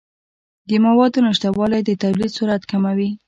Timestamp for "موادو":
0.85-1.19